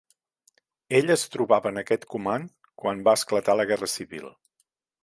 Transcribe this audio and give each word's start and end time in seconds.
Ell 0.99 1.13
es 1.17 1.25
trobava 1.35 1.73
en 1.73 1.77
aquest 1.83 2.09
comand 2.15 2.51
quan 2.85 3.05
va 3.11 3.17
esclatar 3.21 3.61
la 3.61 3.69
guerra 3.75 3.93
civil. 3.99 4.29